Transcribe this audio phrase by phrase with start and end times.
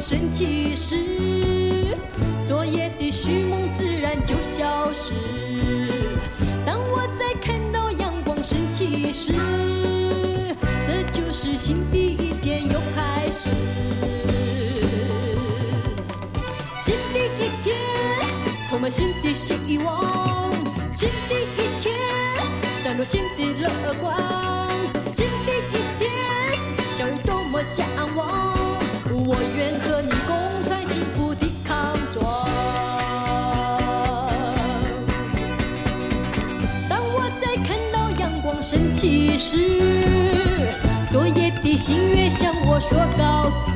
[0.00, 0.96] 升起时，
[2.48, 5.12] 昨夜的虚梦自然就消失。
[6.64, 9.34] 当我再看到阳光升起时，
[10.86, 13.50] 这就是新的一天又开始。
[16.78, 17.76] 新的一天，
[18.70, 20.50] 充满新的希望。
[20.94, 21.94] 新的一天，
[22.82, 23.68] 展露新的乐
[24.00, 24.16] 观。
[25.14, 26.10] 新的一天，
[26.96, 27.86] 叫人多么向
[28.16, 28.69] 往。
[29.32, 32.20] 我愿和你共穿幸福的康庄
[36.88, 40.04] 当我再看到阳光升起时
[41.12, 43.70] 昨夜的新月向我说告辞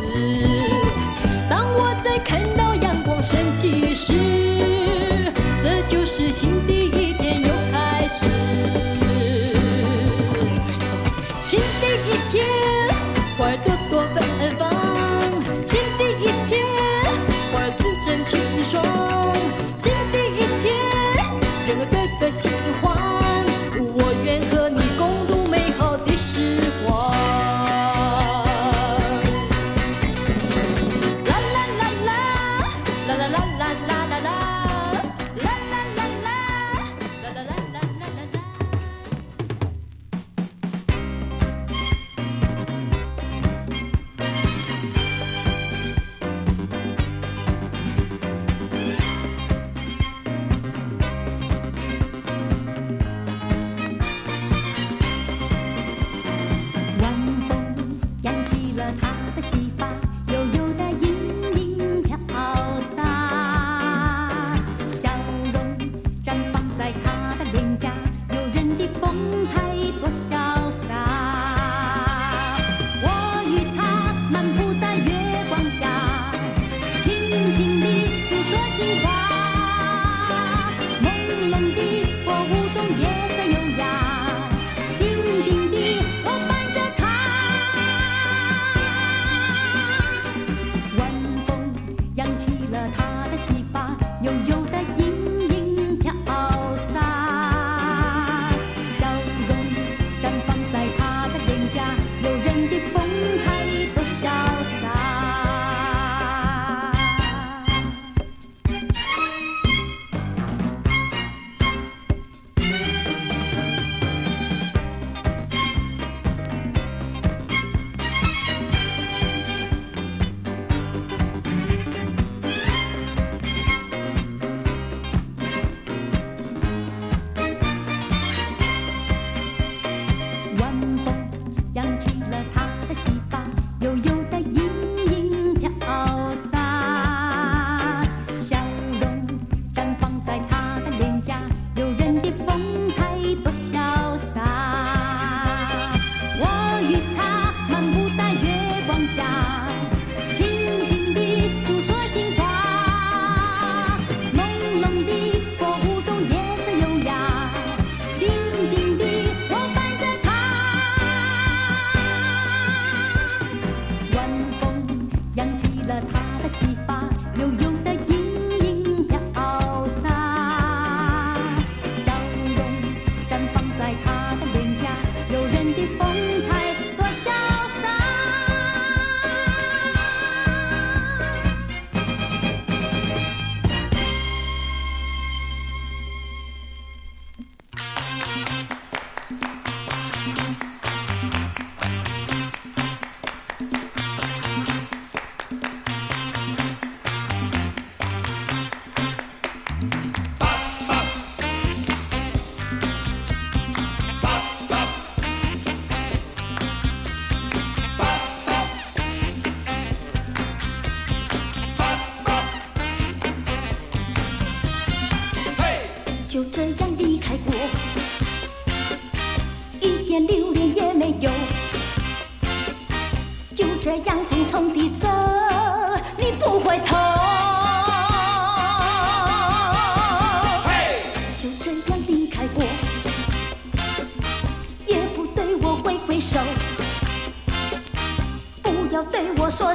[1.48, 4.12] 当我再看到阳光升起时
[5.62, 7.03] 这就是新的一
[22.24, 22.48] 的喜
[22.80, 22.93] 欢，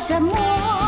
[0.09, 0.78] 什么？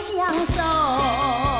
[0.00, 1.59] 相守？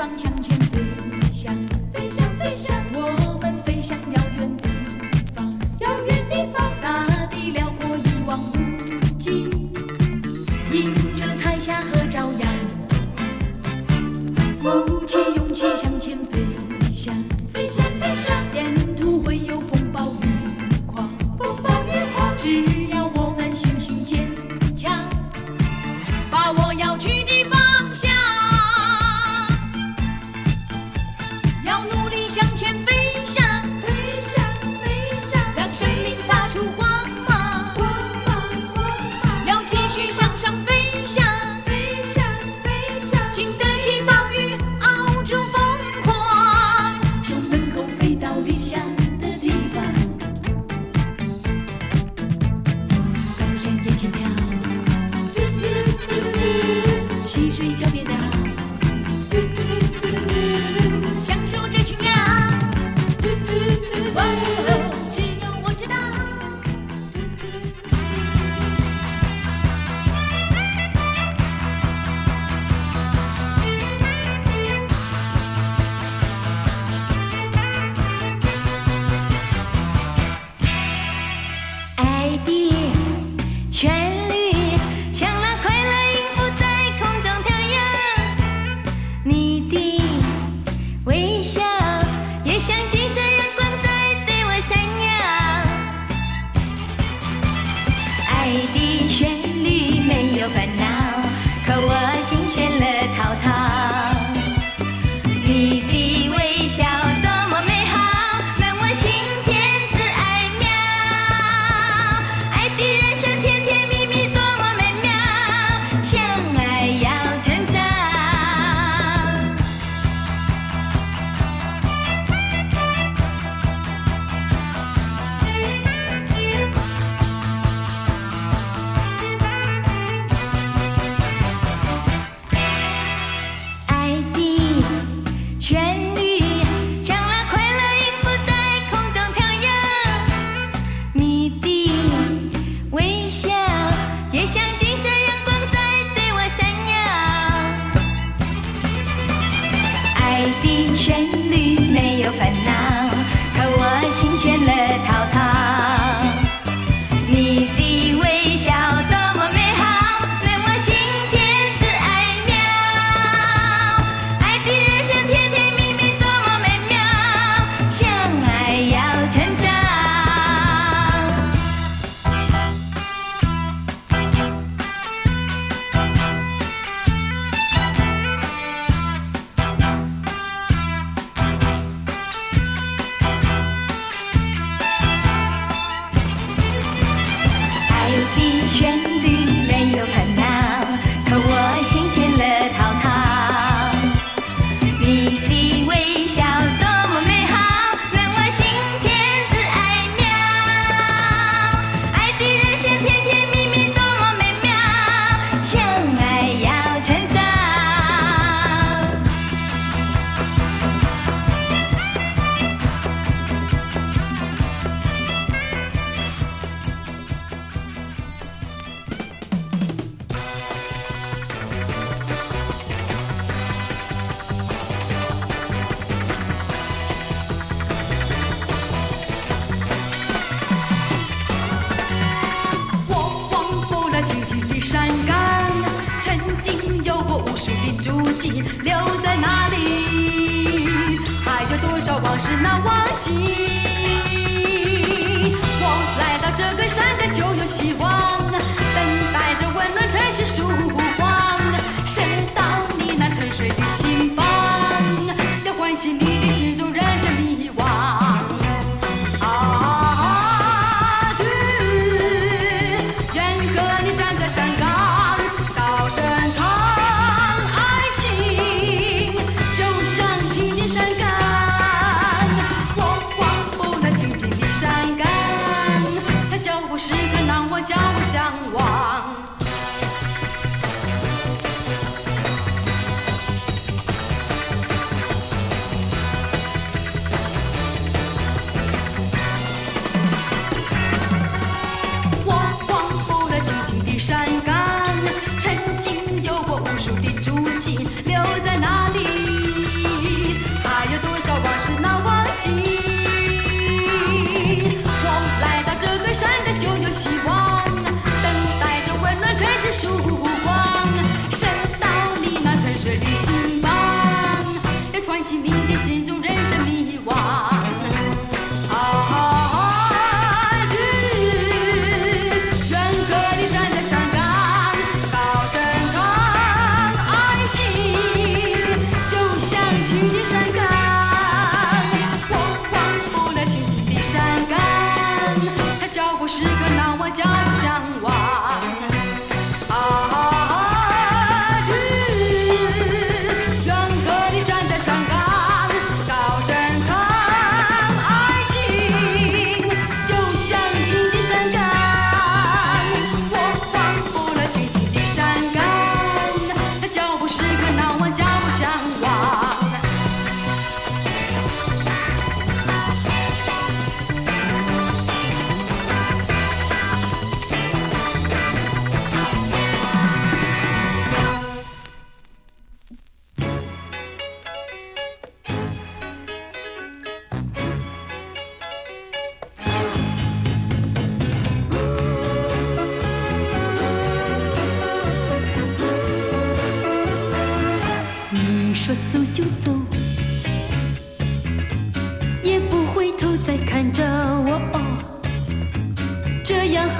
[0.00, 0.59] 方向前。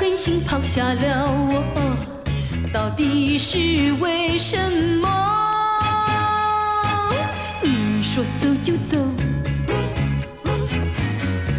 [0.00, 1.62] 狠心抛下了我，
[2.72, 4.56] 到底是为什
[5.02, 5.06] 么？
[7.62, 8.96] 你说走就走，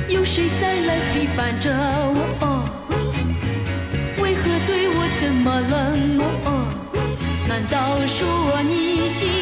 [0.10, 1.70] 有谁再来陪伴着
[2.40, 2.64] 我？
[4.24, 6.26] 为何对我这么冷漠？
[7.48, 9.41] 难道说你心？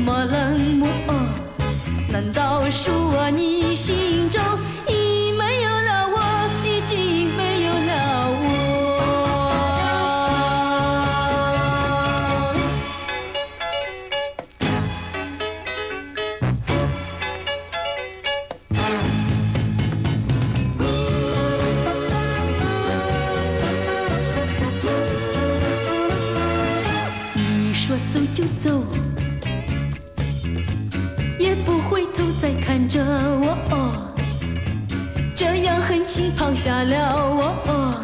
[0.00, 0.88] 么冷漠？
[2.08, 4.40] 难道说你心中
[36.62, 37.94] 下了我、哦，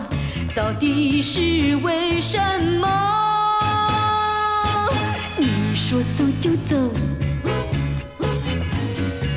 [0.55, 2.39] 到底是为什
[2.81, 2.89] 么？
[5.37, 6.75] 你说走就走，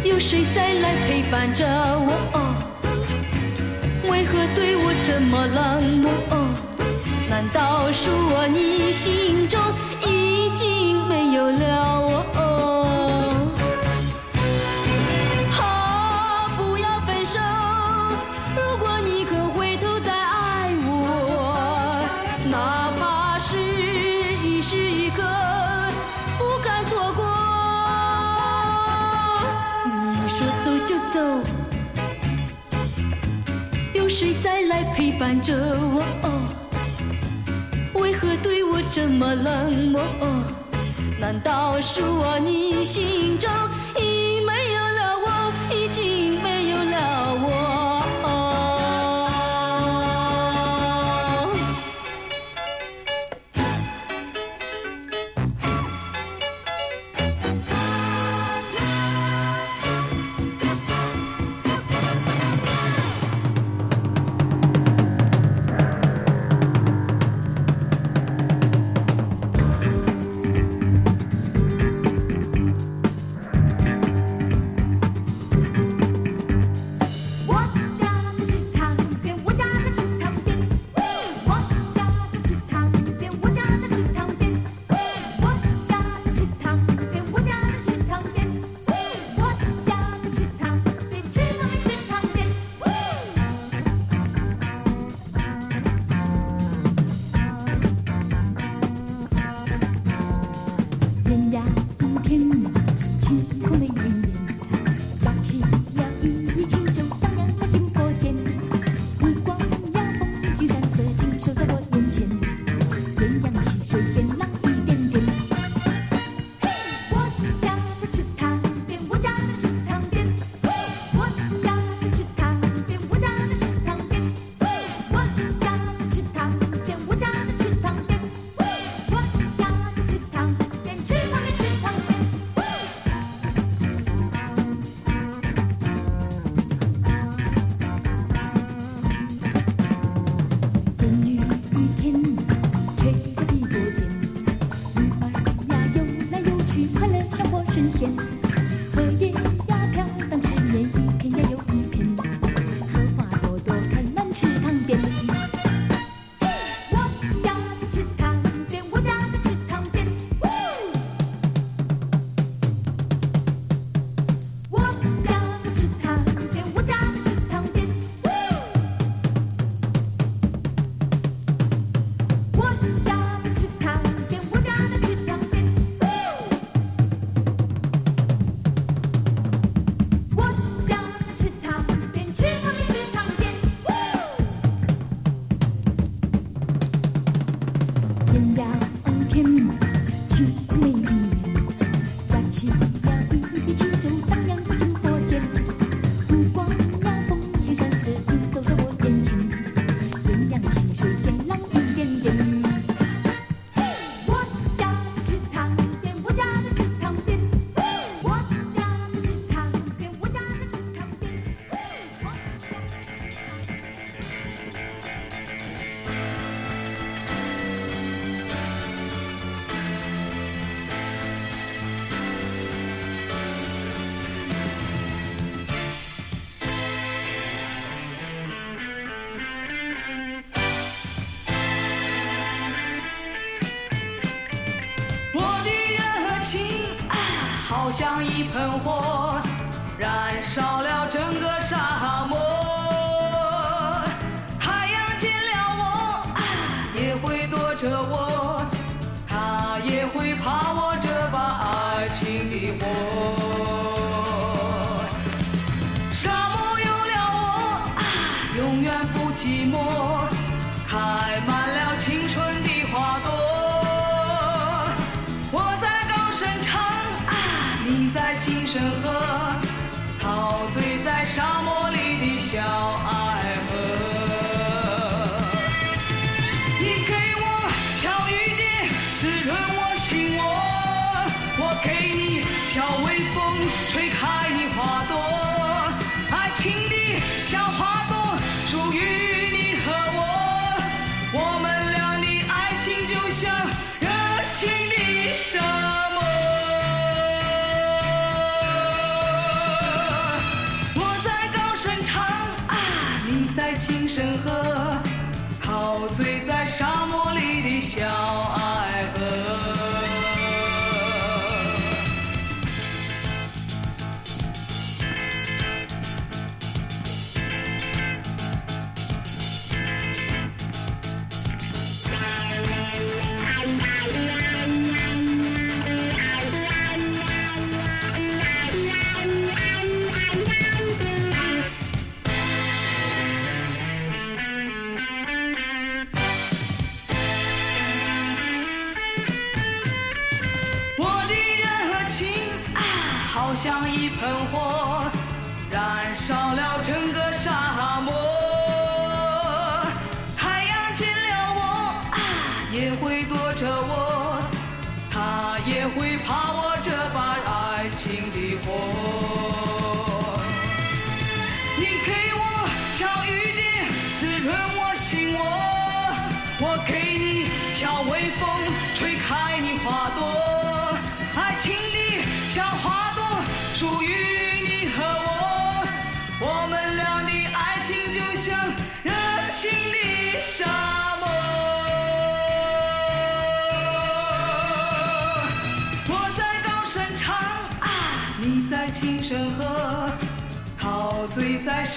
[0.06, 2.56] 有谁再来陪伴着我、哦？
[4.10, 6.10] 为何对我这么冷漠？
[7.30, 9.60] 难道说你心中
[10.08, 12.09] 已经没有了我？
[34.20, 36.04] 谁再来陪伴着我？
[38.02, 40.02] 为何对我这么冷漠？
[41.18, 43.50] 难道是我你心中？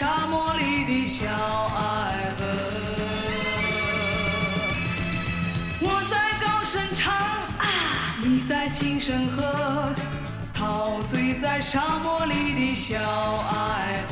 [0.02, 2.44] 沙漠里的小爱河，
[5.80, 9.94] 我在高声唱啊，你在轻声和，
[10.52, 14.11] 陶醉在沙漠里的小爱河。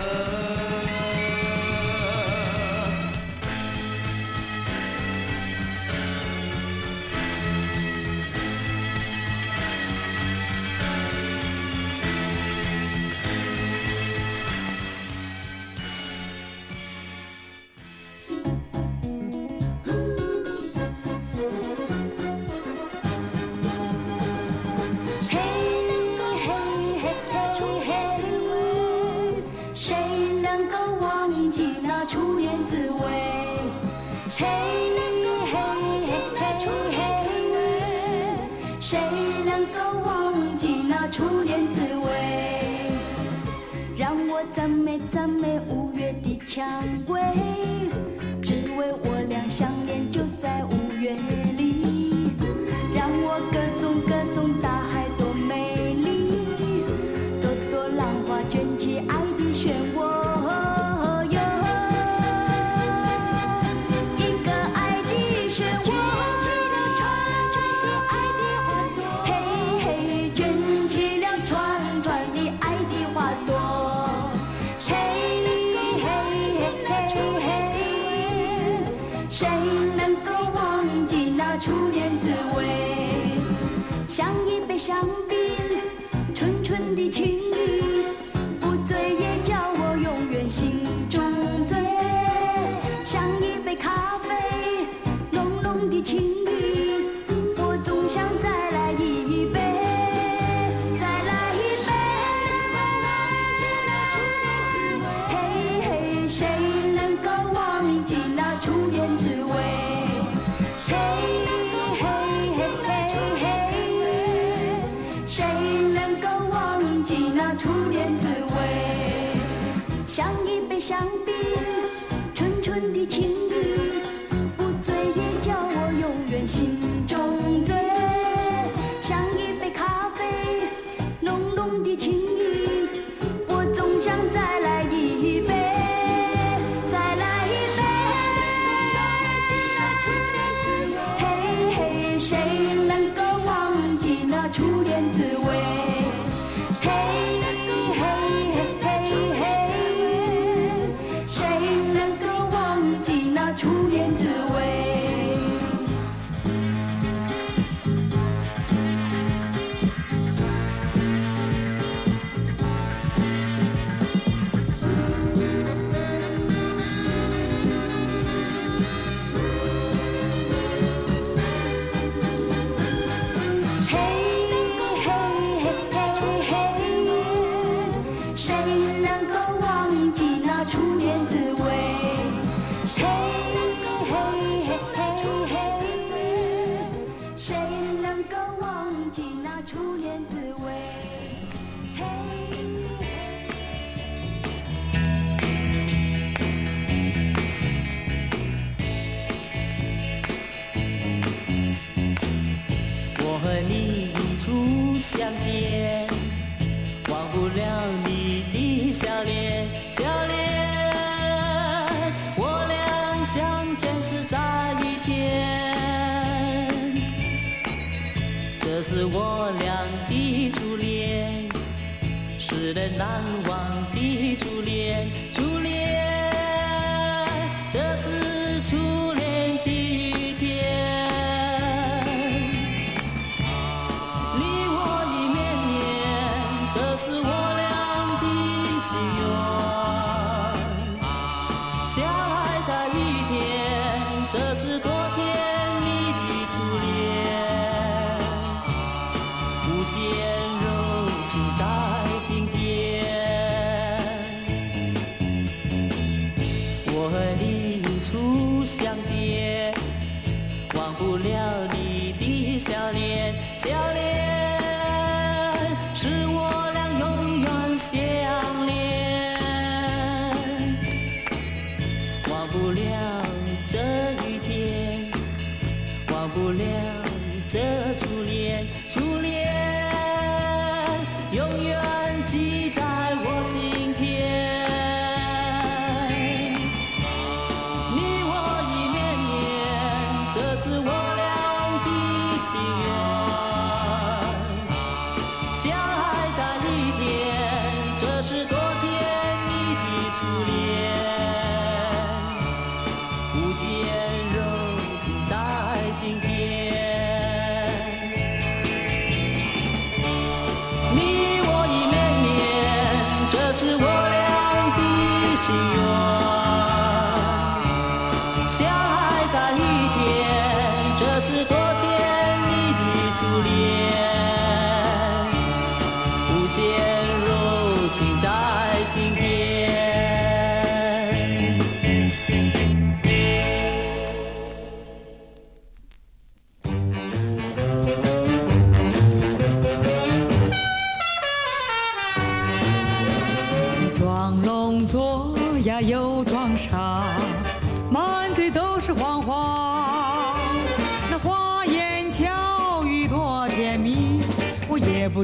[281.32, 281.69] 永远。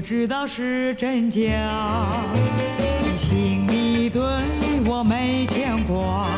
[0.07, 1.42] 知道是真假
[3.02, 4.22] 你心里对
[4.84, 6.28] 我没牵挂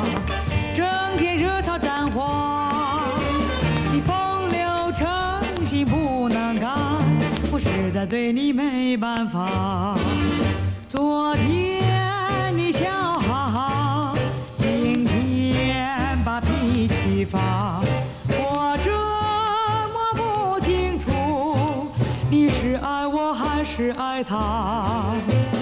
[0.72, 0.86] 整
[1.18, 3.02] 天热炒沾花
[3.92, 5.06] 你风流成
[5.66, 6.66] 性不能改
[7.52, 9.94] 我实在对你没办法。
[10.88, 12.86] 昨天你笑
[13.18, 14.14] 哈哈
[14.56, 17.97] 今天把脾气发。
[23.78, 25.57] 只爱他。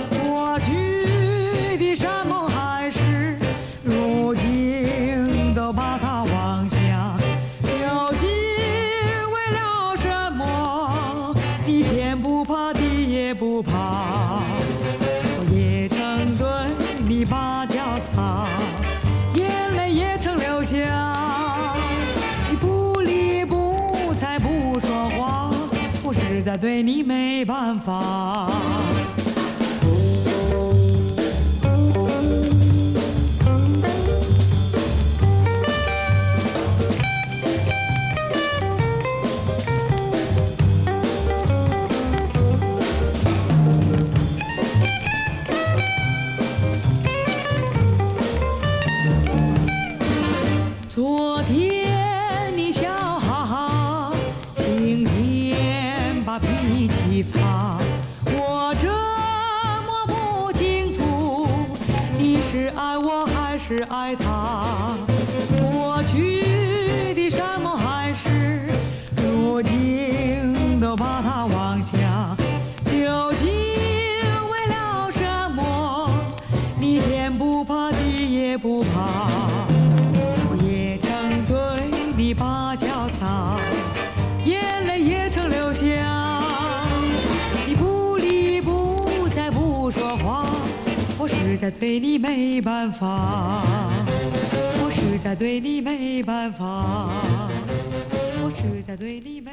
[26.36, 29.15] 实在对你没办法。
[63.88, 64.16] I
[91.78, 93.62] 对你没办法
[94.82, 96.66] 我实在对你没办法
[98.42, 99.52] 我实在对你没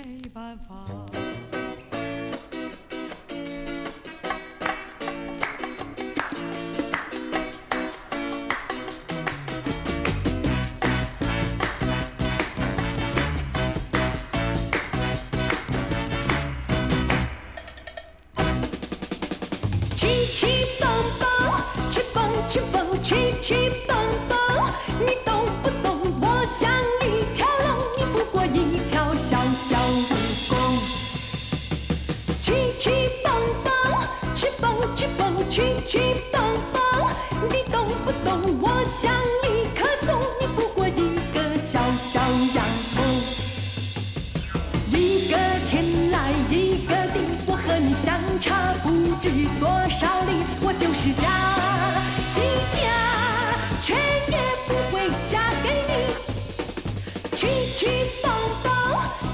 [57.35, 57.87] 去去
[58.21, 58.31] 蹦
[58.63, 58.71] 蹦，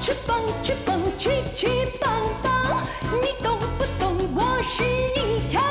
[0.02, 1.68] 去蹦去蹦，去去
[2.00, 2.10] 蹦
[2.42, 2.50] 蹦，
[3.22, 4.16] 你懂不懂？
[4.36, 4.84] 我是
[5.20, 5.69] 一条。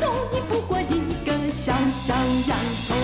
[0.00, 2.14] 动你不过一个小小
[2.46, 2.96] 洋葱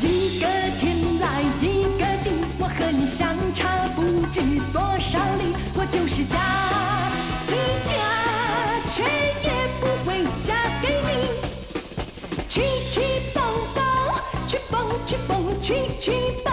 [0.00, 0.46] 一个
[0.80, 4.02] 天来一个地我和你相差不
[4.32, 4.40] 知
[4.72, 6.38] 多少里我就是嫁
[7.46, 7.54] 鸡
[7.84, 7.90] 嫁
[8.90, 9.04] 犬
[9.44, 9.50] 也
[9.80, 11.52] 不会嫁给你。
[12.48, 13.02] 亲亲
[13.34, 13.40] 抱
[13.74, 13.80] 抱
[14.46, 16.12] 去不去碰去不去
[16.44, 16.52] 碰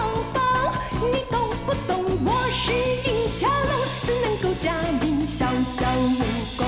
[1.12, 3.72] 你懂不懂我是一条龙
[4.22, 6.59] 能够驾驭小小龙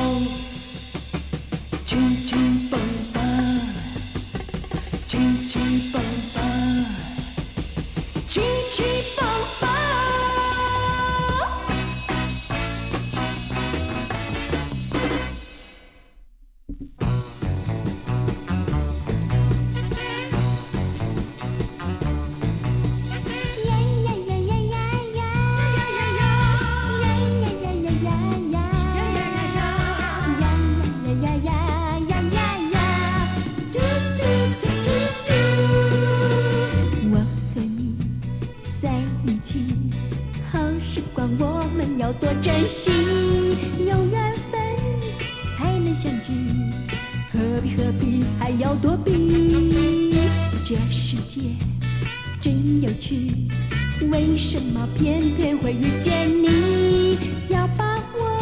[55.02, 58.40] 偏偏会遇见你，要把我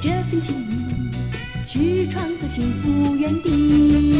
[0.00, 0.66] 这份情
[1.62, 4.13] 去创造幸福原地。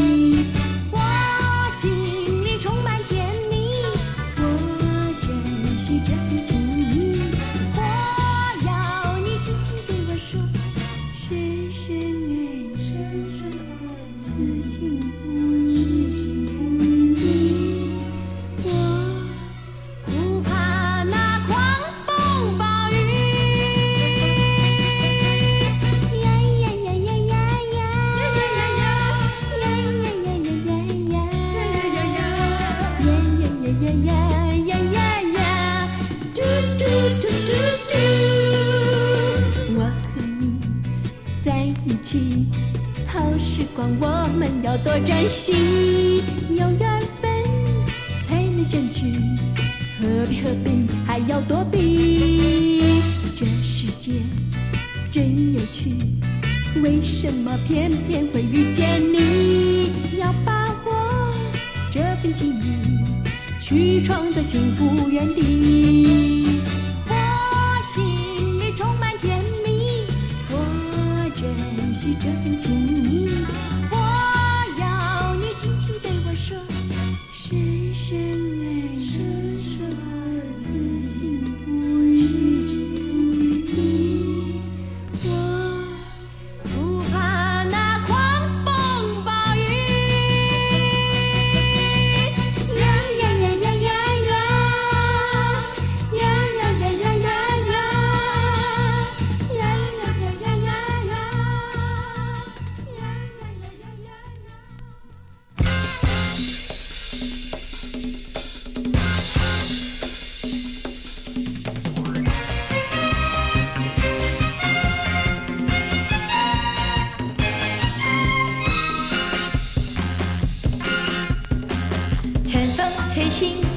[123.35, 123.74] 心。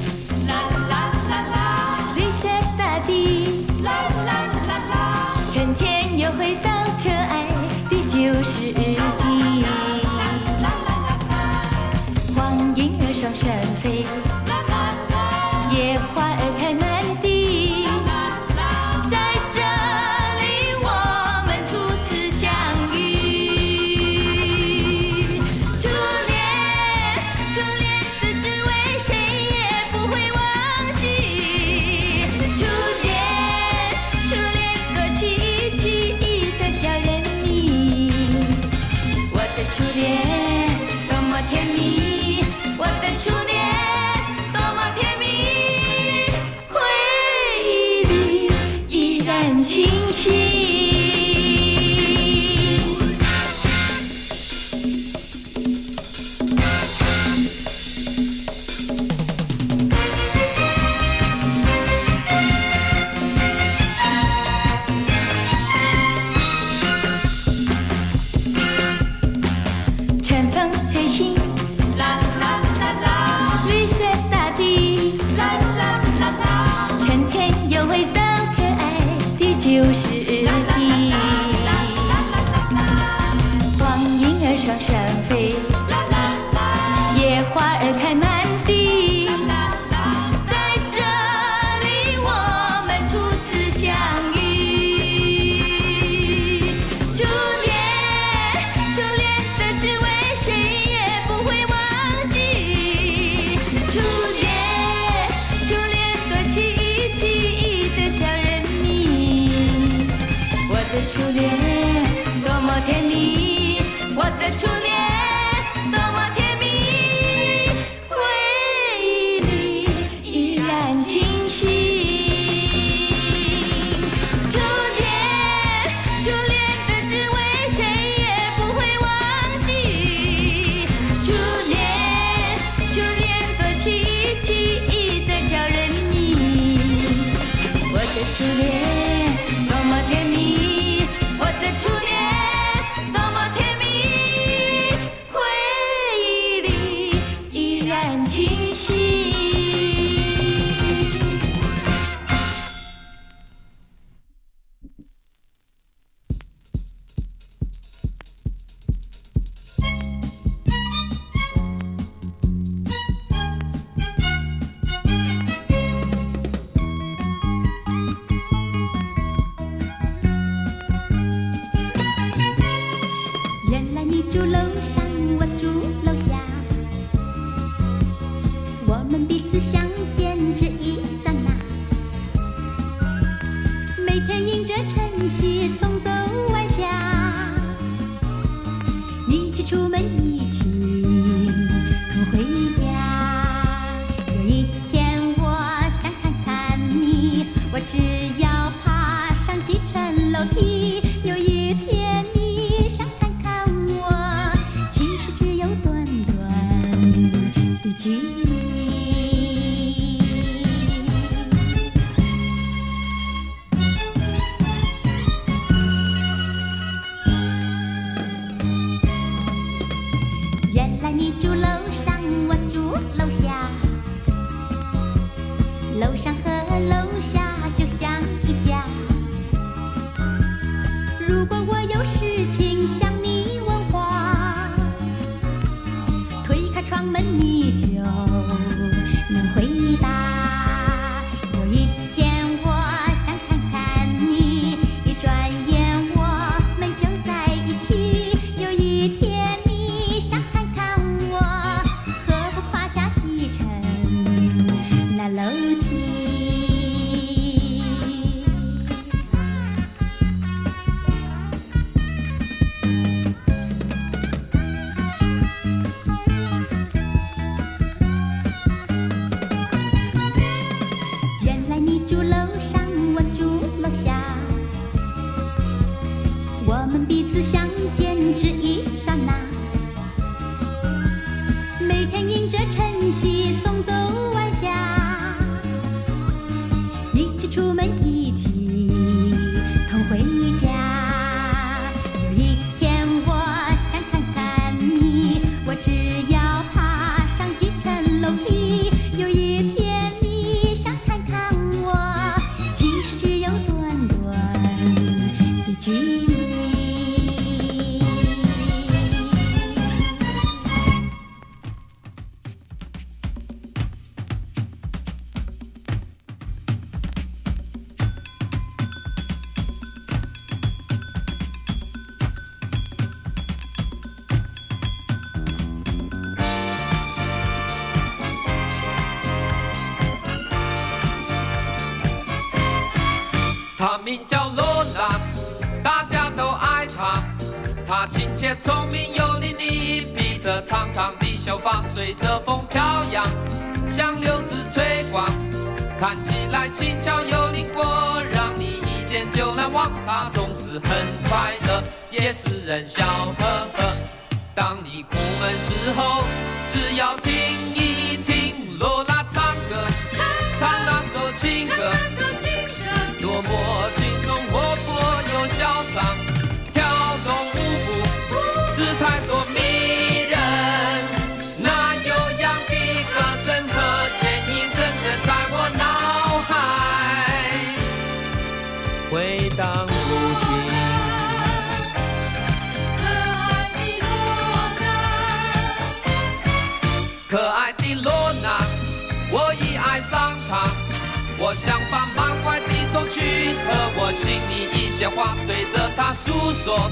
[395.09, 396.91] 话对着他诉说，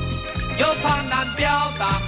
[0.58, 2.02] 又怕难表达。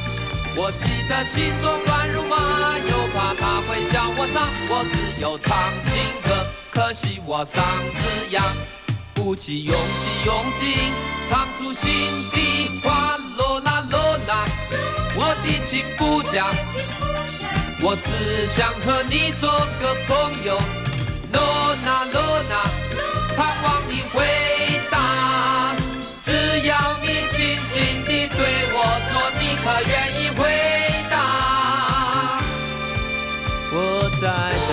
[0.55, 4.49] 我记得心中乱如麻，又怕他会笑我傻。
[4.67, 7.61] 我只有唱情歌，可惜我嗓
[7.95, 8.43] 子哑。
[9.15, 10.91] 鼓起勇气，用尽
[11.27, 11.89] 唱出心
[12.31, 13.17] 底话。
[13.37, 14.45] 罗拉罗拉，
[15.15, 16.47] 我的情不假，
[17.81, 19.49] 我只想和你做
[19.79, 20.59] 个朋友。
[21.31, 24.78] 罗娜，罗娜，盼望你回。
[27.71, 28.39] 轻轻地对
[28.73, 28.77] 我
[29.11, 30.41] 说，你可愿意回
[31.07, 31.13] 答？
[33.71, 34.25] 我在
[34.67, 34.69] 等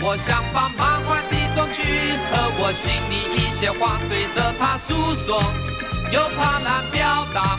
[0.00, 5.42] 我想把满怀的衷去和我心里一些话对着他诉说，
[6.10, 7.58] 又怕难表达。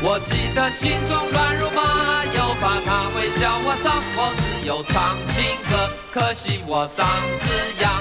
[0.00, 4.00] 我记得心中乱如麻，又怕他会笑我傻。
[4.16, 7.04] 我只有唱情歌，可惜我嗓
[7.40, 8.00] 子哑。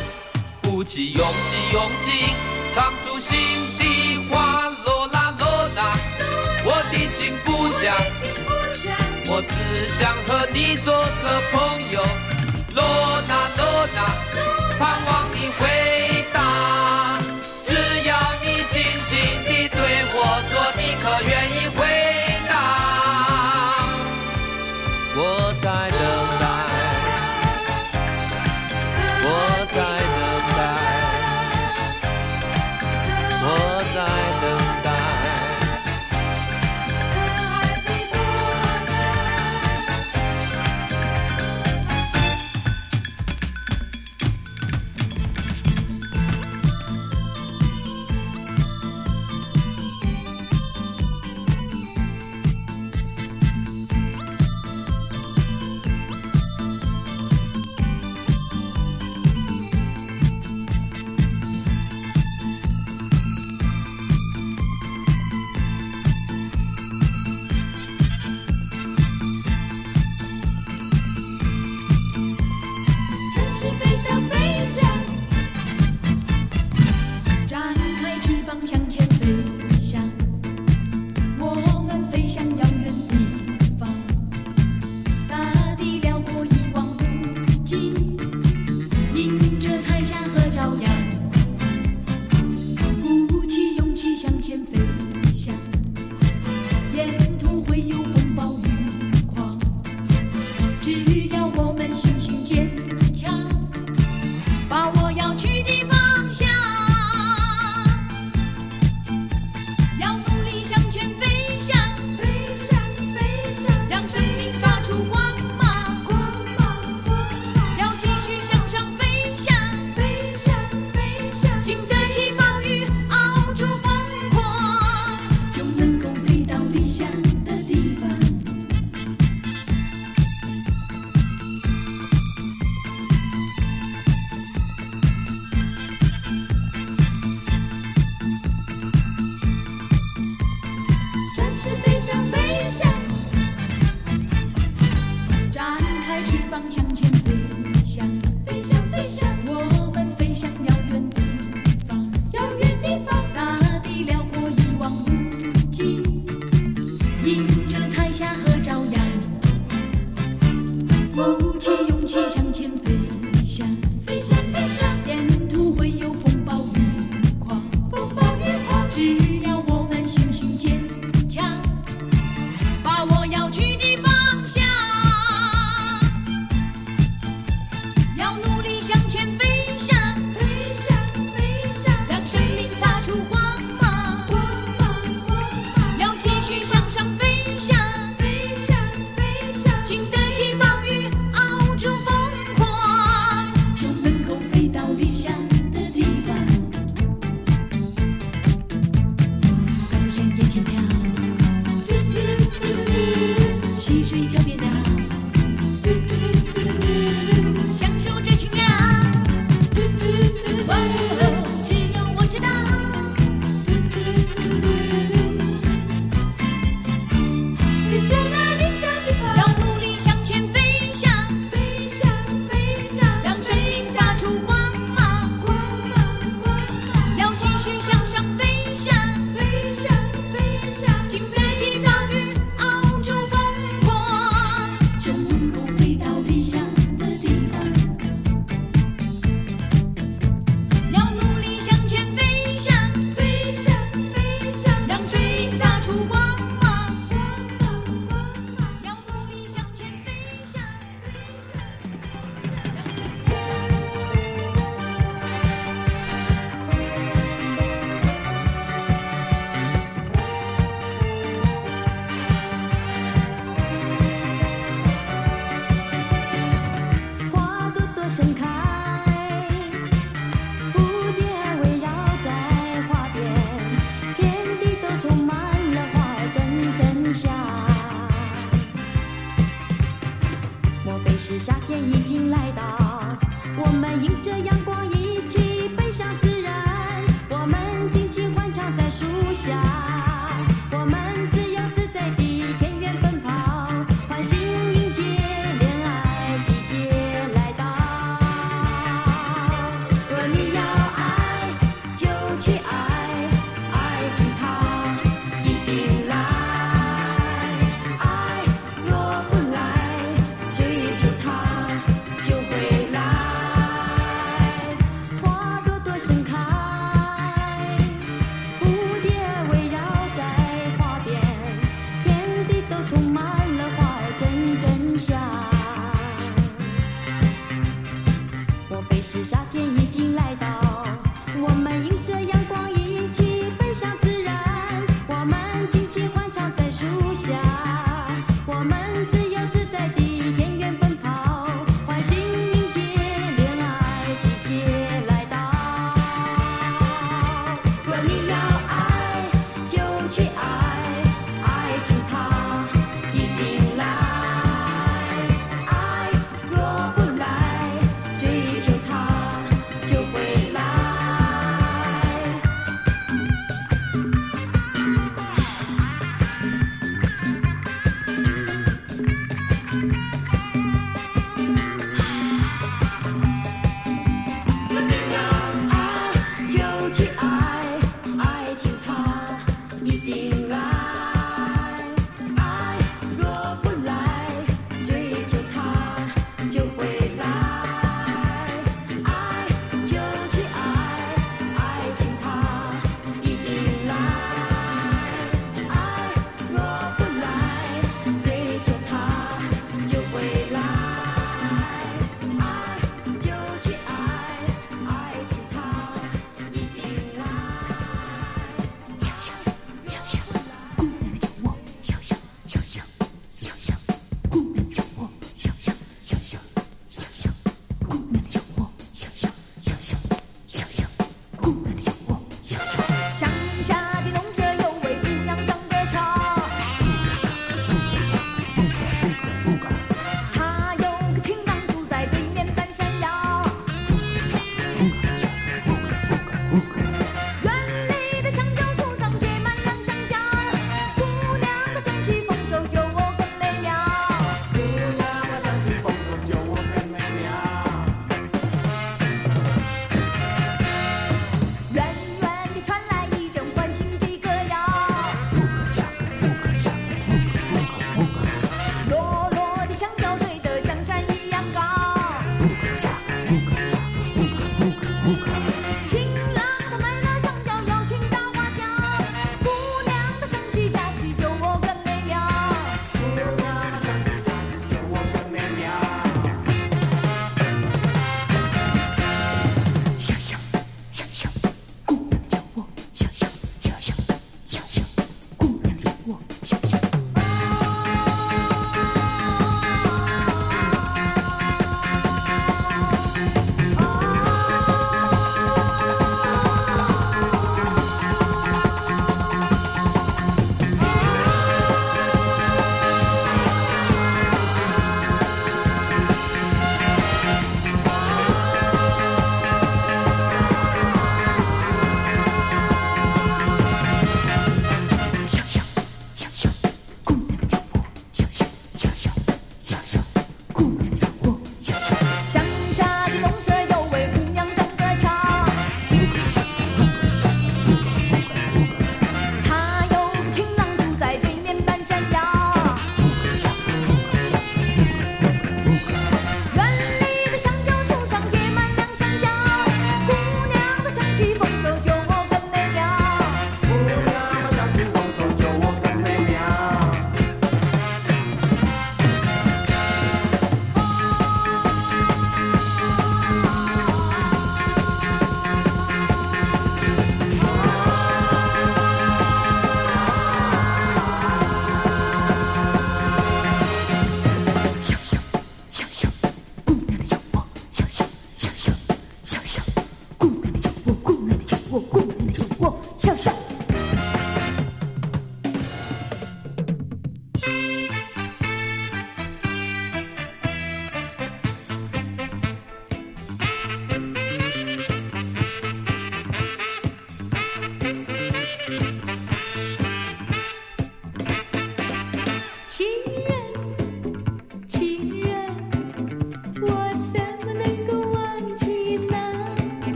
[0.62, 2.14] 鼓起勇气，用劲
[2.72, 3.38] 唱出心
[3.78, 4.72] 底话。
[4.86, 5.94] 罗拉罗拉，
[6.64, 7.94] 我的情不假，
[9.28, 12.31] 我只想和你做个朋友。
[12.74, 12.84] 罗
[13.28, 14.00] 娜，罗娜，
[14.80, 16.38] 盼望你回答。
[17.66, 17.70] 只
[18.08, 18.10] 要
[18.44, 19.12] 你轻轻
[19.46, 19.78] 地对
[20.14, 20.16] 我
[20.50, 21.68] 说，你可愿意